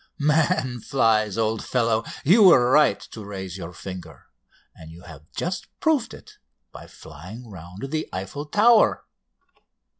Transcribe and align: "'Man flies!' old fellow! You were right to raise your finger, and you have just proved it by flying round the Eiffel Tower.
"'Man 0.17 0.79
flies!' 0.79 1.37
old 1.37 1.63
fellow! 1.63 2.03
You 2.25 2.41
were 2.41 2.71
right 2.71 2.99
to 3.01 3.23
raise 3.23 3.55
your 3.55 3.71
finger, 3.71 4.29
and 4.73 4.89
you 4.89 5.03
have 5.03 5.31
just 5.35 5.67
proved 5.79 6.15
it 6.15 6.39
by 6.71 6.87
flying 6.87 7.47
round 7.51 7.91
the 7.91 8.09
Eiffel 8.11 8.45
Tower. 8.47 9.05